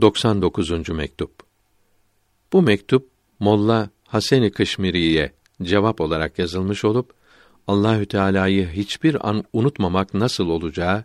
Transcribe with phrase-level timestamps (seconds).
[0.00, 0.88] 99.
[0.88, 1.32] mektup.
[2.52, 3.10] Bu mektup
[3.40, 5.32] Molla Haseni Kışmiri'ye
[5.62, 7.14] cevap olarak yazılmış olup
[7.66, 11.04] Allahü Teala'yı hiçbir an unutmamak nasıl olacağı,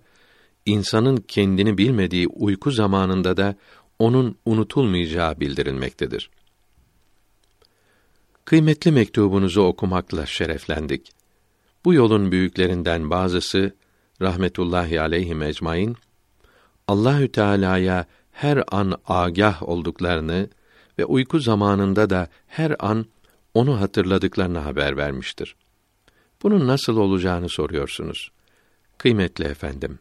[0.65, 3.55] insanın kendini bilmediği uyku zamanında da
[3.99, 6.29] onun unutulmayacağı bildirilmektedir.
[8.45, 11.11] Kıymetli mektubunuzu okumakla şereflendik.
[11.85, 13.75] Bu yolun büyüklerinden bazısı
[14.21, 15.95] rahmetullahi aleyhi ecmaîn
[16.87, 20.49] Allahü Teala'ya her an agah olduklarını
[20.99, 23.05] ve uyku zamanında da her an
[23.53, 25.55] onu hatırladıklarını haber vermiştir.
[26.43, 28.31] Bunun nasıl olacağını soruyorsunuz.
[28.97, 29.99] Kıymetli efendim,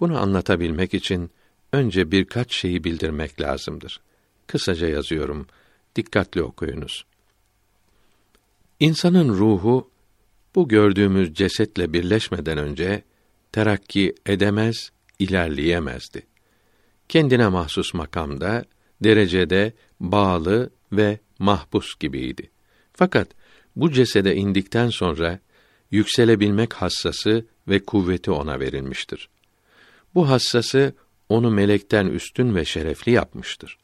[0.00, 1.30] bunu anlatabilmek için
[1.72, 4.00] önce birkaç şeyi bildirmek lazımdır.
[4.46, 5.46] Kısaca yazıyorum.
[5.96, 7.04] Dikkatli okuyunuz.
[8.80, 9.90] İnsanın ruhu
[10.54, 13.02] bu gördüğümüz cesetle birleşmeden önce
[13.52, 16.22] terakki edemez, ilerleyemezdi.
[17.08, 18.64] Kendine mahsus makamda,
[19.04, 22.50] derecede bağlı ve mahpus gibiydi.
[22.92, 23.28] Fakat
[23.76, 25.38] bu cesede indikten sonra
[25.90, 29.28] yükselebilmek hassası ve kuvveti ona verilmiştir.
[30.14, 30.94] Bu hassası
[31.28, 33.78] onu melekten üstün ve şerefli yapmıştır.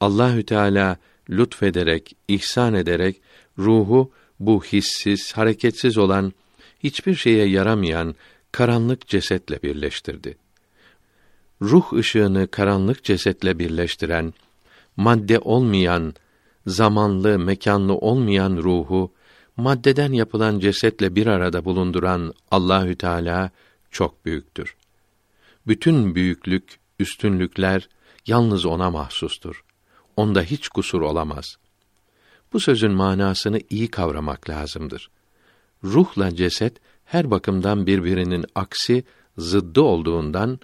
[0.00, 0.96] Allahü Teala
[1.30, 3.20] lütfederek, ihsan ederek
[3.58, 6.32] ruhu bu hissiz, hareketsiz olan,
[6.82, 8.14] hiçbir şeye yaramayan
[8.52, 10.36] karanlık cesetle birleştirdi.
[11.62, 14.34] Ruh ışığını karanlık cesetle birleştiren,
[14.96, 16.14] madde olmayan,
[16.66, 19.12] zamanlı, mekanlı olmayan ruhu
[19.56, 23.50] maddeden yapılan cesetle bir arada bulunduran Allahü Teala
[23.90, 24.76] çok büyüktür.
[25.66, 27.88] Bütün büyüklük, üstünlükler
[28.26, 29.64] yalnız ona mahsustur.
[30.16, 31.56] Onda hiç kusur olamaz.
[32.52, 35.10] Bu sözün manasını iyi kavramak lazımdır.
[35.84, 39.04] Ruhla ceset her bakımdan birbirinin aksi,
[39.38, 40.60] zıddı olduğundan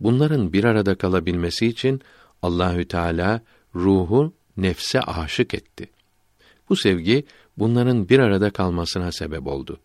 [0.00, 2.00] bunların bir arada kalabilmesi için
[2.42, 3.40] Allahü Teala
[3.74, 5.90] ruhu nefse aşık etti.
[6.68, 7.24] Bu sevgi
[7.58, 9.80] bunların bir arada kalmasına sebep oldu.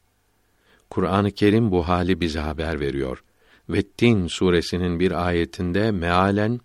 [0.89, 3.23] Kur'an-ı Kerim bu hali bize haber veriyor.
[3.69, 6.59] Vettin suresinin bir ayetinde mealen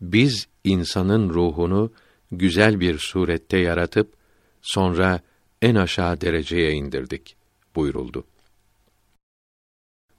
[0.00, 1.92] biz insanın ruhunu
[2.32, 4.12] güzel bir surette yaratıp
[4.62, 5.20] sonra
[5.62, 7.36] en aşağı dereceye indirdik
[7.76, 8.24] buyuruldu.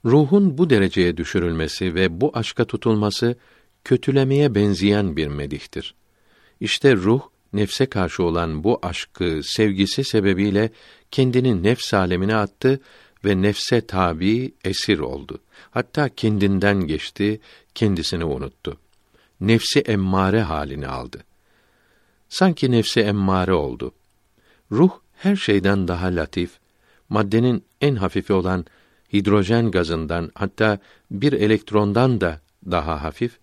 [0.04, 3.36] Ruhun bu dereceye düşürülmesi ve bu aşka tutulması
[3.84, 5.94] kötülemeye benzeyen bir medihtir.
[6.60, 7.20] İşte ruh
[7.52, 10.70] nefse karşı olan bu aşkı, sevgisi sebebiyle
[11.10, 12.80] kendini nefs alemine attı
[13.24, 15.38] ve nefse tabi esir oldu.
[15.70, 17.40] Hatta kendinden geçti,
[17.74, 18.76] kendisini unuttu.
[19.40, 21.24] Nefsi emmare halini aldı.
[22.28, 23.92] Sanki nefsi emmare oldu.
[24.72, 26.50] Ruh her şeyden daha latif,
[27.08, 28.66] maddenin en hafifi olan
[29.12, 30.78] hidrojen gazından hatta
[31.10, 32.40] bir elektrondan da
[32.70, 33.38] daha hafif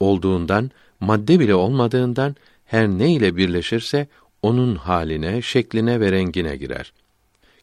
[0.00, 4.08] olduğundan madde bile olmadığından her ne ile birleşirse
[4.42, 6.92] onun haline, şekline ve rengine girer.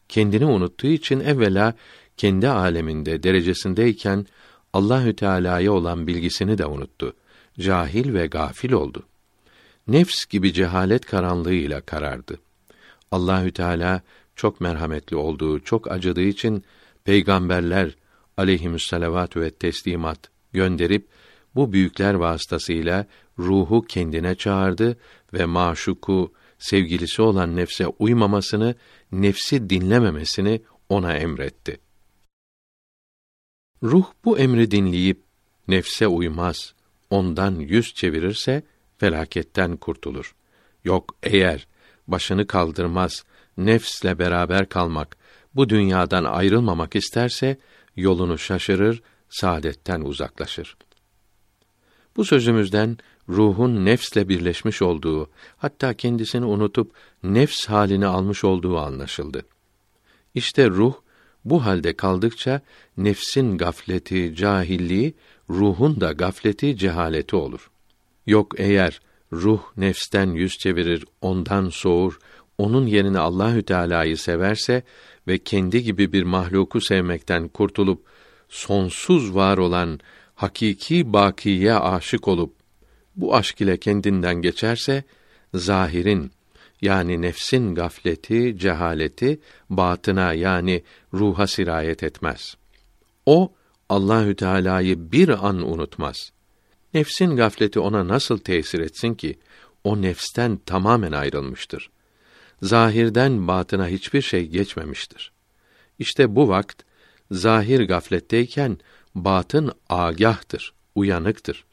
[0.08, 1.74] Kendini unuttuğu için evvela
[2.16, 4.26] kendi aleminde derecesindeyken
[4.72, 7.12] Allahü Teala'ya olan bilgisini de unuttu.
[7.60, 9.02] Cahil ve gafil oldu.
[9.88, 12.38] Nefs gibi cehalet karanlığıyla karardı.
[13.10, 14.02] Allahü Teala
[14.36, 16.64] çok merhametli olduğu, çok acıdığı için
[17.04, 17.96] peygamberler
[18.36, 21.08] aleyhissalatu ve teslimat gönderip
[21.54, 23.06] bu büyükler vasıtasıyla
[23.38, 24.98] ruhu kendine çağırdı
[25.32, 28.74] ve maşuku, sevgilisi olan nefse uymamasını,
[29.12, 31.80] nefsi dinlememesini ona emretti.
[33.82, 35.22] Ruh bu emri dinleyip
[35.68, 36.74] nefse uymaz,
[37.10, 38.62] ondan yüz çevirirse
[38.98, 40.34] felaketten kurtulur.
[40.84, 41.66] Yok eğer
[42.08, 43.24] başını kaldırmaz,
[43.56, 45.16] nefsle beraber kalmak,
[45.56, 47.58] bu dünyadan ayrılmamak isterse
[47.96, 50.76] yolunu şaşırır, saadetten uzaklaşır.
[52.16, 52.98] Bu sözümüzden
[53.28, 56.92] ruhun nefsle birleşmiş olduğu, hatta kendisini unutup
[57.22, 59.42] nefs halini almış olduğu anlaşıldı.
[60.34, 60.94] İşte ruh
[61.44, 62.60] bu halde kaldıkça
[62.96, 65.14] nefsin gafleti, cahilliği,
[65.50, 67.70] ruhun da gafleti, cehaleti olur.
[68.26, 69.00] Yok eğer
[69.32, 72.18] ruh nefsten yüz çevirir, ondan soğur,
[72.58, 74.82] onun yerine Allahü Teala'yı severse
[75.28, 78.06] ve kendi gibi bir mahluku sevmekten kurtulup
[78.48, 80.00] sonsuz var olan
[80.34, 82.54] hakiki bakiye aşık olup
[83.16, 85.04] bu aşk ile kendinden geçerse
[85.54, 86.30] zahirin
[86.82, 89.40] yani nefsin gafleti, cehaleti
[89.70, 90.82] batına yani
[91.14, 92.56] ruha sirayet etmez.
[93.26, 93.52] O
[93.88, 96.30] Allahü Teala'yı bir an unutmaz.
[96.94, 99.38] Nefsin gafleti ona nasıl tesir etsin ki
[99.84, 101.90] o nefsten tamamen ayrılmıştır.
[102.62, 105.32] Zahirden batına hiçbir şey geçmemiştir.
[105.98, 106.82] İşte bu vakt
[107.30, 108.78] zahir gafletteyken
[109.14, 111.64] batın agahtır, uyanıktır.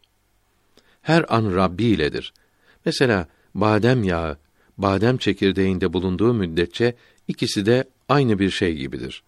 [1.01, 2.33] her an Rabbi iledir.
[2.85, 4.37] Mesela badem yağı,
[4.77, 6.95] badem çekirdeğinde bulunduğu müddetçe
[7.27, 9.23] ikisi de aynı bir şey gibidir.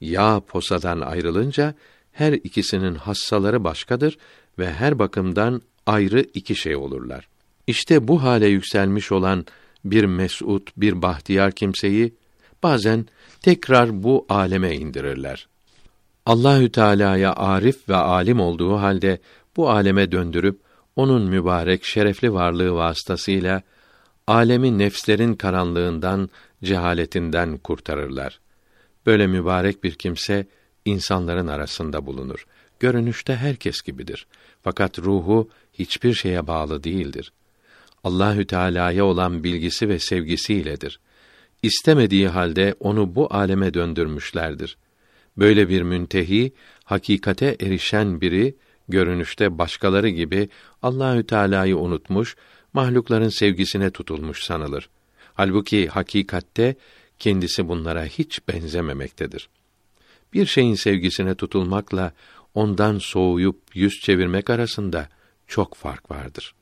[0.00, 1.74] Yağ posadan ayrılınca
[2.12, 4.18] her ikisinin hassaları başkadır
[4.58, 7.28] ve her bakımdan ayrı iki şey olurlar.
[7.66, 9.46] İşte bu hale yükselmiş olan
[9.84, 12.14] bir mesut, bir bahtiyar kimseyi
[12.62, 13.06] bazen
[13.40, 15.48] tekrar bu aleme indirirler.
[16.26, 19.18] Allahü Teala'ya arif ve alim olduğu halde
[19.56, 20.60] bu aleme döndürüp
[20.96, 23.62] onun mübarek şerefli varlığı vasıtasıyla
[24.26, 26.30] alemi nefslerin karanlığından,
[26.64, 28.40] cehaletinden kurtarırlar.
[29.06, 30.46] Böyle mübarek bir kimse
[30.84, 32.46] insanların arasında bulunur.
[32.80, 34.26] Görünüşte herkes gibidir.
[34.62, 37.32] Fakat ruhu hiçbir şeye bağlı değildir.
[38.04, 41.00] Allahü Teala'ya olan bilgisi ve sevgisiyledir.
[41.62, 44.76] İstemediği halde onu bu aleme döndürmüşlerdir.
[45.36, 46.52] Böyle bir müntehi,
[46.84, 48.54] hakikate erişen biri
[48.88, 50.48] görünüşte başkaları gibi
[50.82, 52.36] Allahü Teala'yı unutmuş,
[52.72, 54.88] mahlukların sevgisine tutulmuş sanılır.
[55.34, 56.76] Halbuki hakikatte
[57.18, 59.48] kendisi bunlara hiç benzememektedir.
[60.32, 62.12] Bir şeyin sevgisine tutulmakla
[62.54, 65.08] ondan soğuyup yüz çevirmek arasında
[65.46, 66.54] çok fark vardır.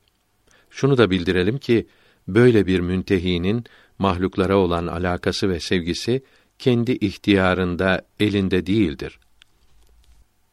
[0.71, 1.87] Şunu da bildirelim ki
[2.27, 3.65] böyle bir müntehinin
[3.99, 6.23] mahluklara olan alakası ve sevgisi
[6.59, 9.19] kendi ihtiyarında, elinde değildir.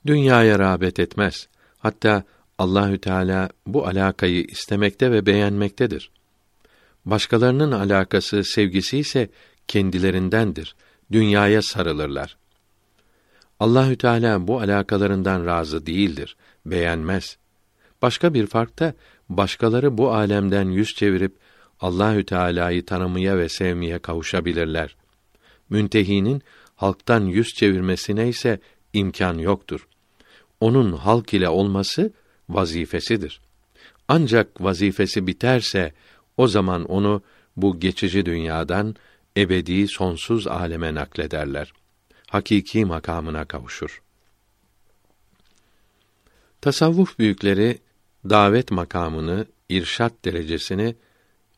[0.06, 1.49] Dünyaya rağbet etmez.
[1.79, 2.25] Hatta
[2.59, 6.11] Allahü Teala bu alakayı istemekte ve beğenmektedir.
[7.05, 9.29] Başkalarının alakası, sevgisi ise
[9.69, 10.76] kendilerindendir.
[11.12, 12.37] Dünyaya sarılırlar.
[13.61, 16.37] Allahü Teala bu alakalarından razı değildir,
[16.67, 17.37] beğenmez.
[18.03, 18.94] Başka bir fark da
[19.29, 21.37] başkaları bu alemden yüz çevirip
[21.81, 24.97] Allahü Teala'yı tanımaya ve sevmeye kavuşabilirler.
[25.71, 26.43] Müntehinin
[26.77, 28.61] halktan yüz çevirmesine ise
[28.93, 29.89] imkan yoktur.
[30.61, 32.13] Onun halk ile olması
[32.49, 33.41] vazifesidir.
[34.09, 35.93] Ancak vazifesi biterse
[36.37, 37.23] o zaman onu
[37.57, 38.97] bu geçici dünyadan
[39.37, 41.73] ebedi sonsuz aleme naklederler.
[42.27, 44.03] Hakiki makamına kavuşur.
[46.61, 47.79] Tasavvuf büyükleri
[48.25, 50.97] davet makamını, irşat derecesini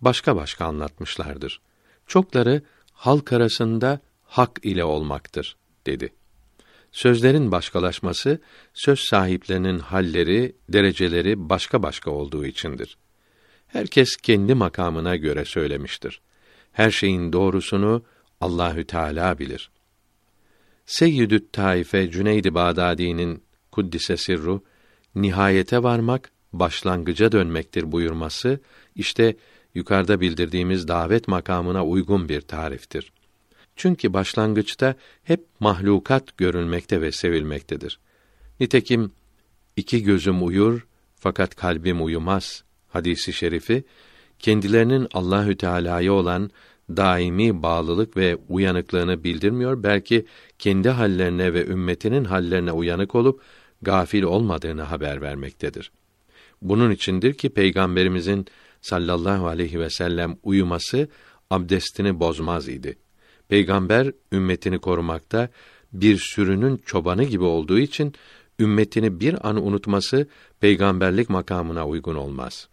[0.01, 1.61] başka başka anlatmışlardır.
[2.07, 2.63] Çokları
[2.93, 6.13] halk arasında hak ile olmaktır dedi.
[6.93, 8.41] Sözlerin başkalaşması
[8.75, 12.99] söz sahiplerinin halleri, dereceleri başka başka olduğu içindir.
[13.67, 16.21] Herkes kendi makamına göre söylemiştir.
[16.73, 18.05] Her şeyin doğrusunu
[18.41, 19.71] Allahü Teala bilir.
[20.87, 23.43] Seyyidü't Taife Cüneyd-i Bağdadi'nin
[23.73, 24.65] kuddise sirru
[25.15, 28.61] nihayete varmak başlangıca dönmektir buyurması
[28.97, 29.37] işte
[29.75, 33.13] yukarıda bildirdiğimiz davet makamına uygun bir tariftir.
[33.77, 34.95] Çünkü başlangıçta
[35.25, 37.99] hep mahlukat görülmekte ve sevilmektedir.
[38.61, 39.13] Nitekim
[39.77, 40.87] iki gözüm uyur
[41.17, 43.85] fakat kalbim uyumaz hadisi şerifi
[44.39, 46.51] kendilerinin Allahü Teala'ya olan
[46.97, 50.27] daimi bağlılık ve uyanıklığını bildirmiyor belki
[50.59, 53.43] kendi hallerine ve ümmetinin hallerine uyanık olup
[53.83, 55.93] gafil olmadığını haber vermektedir.
[56.63, 58.47] Bunun içindir ki peygamberimizin
[58.81, 61.09] sallallahu aleyhi ve sellem uyuması
[61.51, 62.99] abdestini bozmaz idi.
[63.49, 65.49] Peygamber ümmetini korumakta
[65.93, 68.15] bir sürünün çobanı gibi olduğu için
[68.61, 70.27] ümmetini bir an unutması
[70.61, 72.69] peygamberlik makamına uygun olmaz.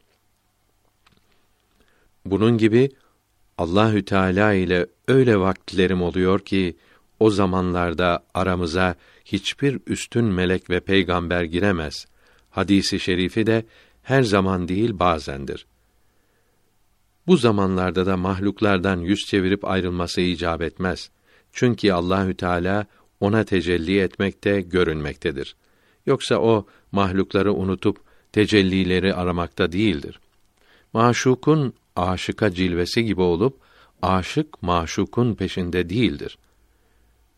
[2.25, 2.89] Bunun gibi
[3.58, 6.77] Allahü Teala ile öyle vakitlerim oluyor ki
[7.20, 12.06] o zamanlarda aramıza hiçbir üstün melek ve peygamber giremez.
[12.58, 13.66] Hadisi şerifi de
[14.04, 15.66] her zaman değil bazendir.
[17.28, 21.10] Bu zamanlarda da mahluklardan yüz çevirip ayrılması icap etmez.
[21.54, 22.86] Çünkü Allahü Teala
[23.20, 25.56] ona tecelli etmekte, görünmektedir.
[26.06, 27.98] Yoksa o mahlukları unutup
[28.32, 30.20] tecellileri aramakta değildir.
[30.94, 33.60] Maşukun aşıka cilvesi gibi olup
[34.02, 36.38] aşık maşukun peşinde değildir.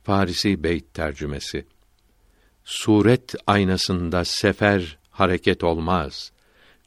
[0.04, 1.66] Farisi Beyt tercümesi.
[2.64, 6.32] Suret aynasında sefer hareket olmaz.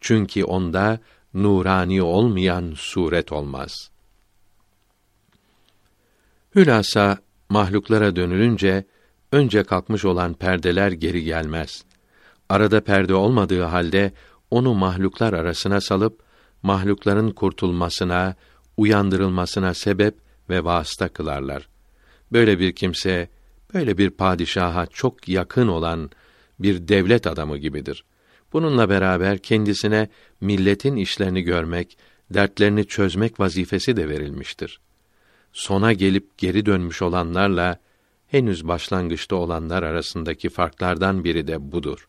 [0.01, 0.99] Çünkü onda
[1.35, 3.91] nurani olmayan suret olmaz.
[6.55, 8.85] Hülasa mahluklara dönülünce
[9.33, 11.85] önce kalkmış olan perdeler geri gelmez.
[12.49, 14.13] Arada perde olmadığı halde
[14.51, 16.23] onu mahluklar arasına salıp
[16.63, 18.35] mahlukların kurtulmasına,
[18.77, 20.15] uyandırılmasına sebep
[20.51, 21.69] ve vasıta kılarlar.
[22.33, 23.29] Böyle bir kimse,
[23.75, 26.11] böyle bir padişaha çok yakın olan
[26.59, 28.05] bir devlet adamı gibidir.
[28.53, 30.09] Bununla beraber kendisine
[30.41, 31.99] milletin işlerini görmek,
[32.31, 34.81] dertlerini çözmek vazifesi de verilmiştir.
[35.53, 37.79] Sona gelip geri dönmüş olanlarla
[38.27, 42.09] henüz başlangıçta olanlar arasındaki farklardan biri de budur.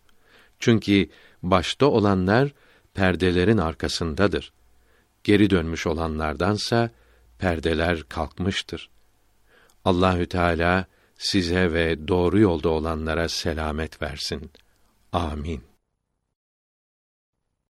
[0.60, 1.10] Çünkü
[1.44, 2.54] başta olanlar
[2.94, 4.54] perdelerin arkasındadır.
[5.24, 6.90] Geri dönmüş olanlardansa
[7.40, 8.90] perdeler kalkmıştır.
[9.86, 10.86] Allahü Teala
[11.18, 14.52] size ve doğru yolda olanlara selamet versin.
[15.14, 15.73] Amin.